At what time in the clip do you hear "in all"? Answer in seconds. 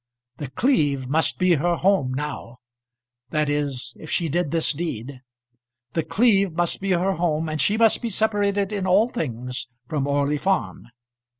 8.71-9.09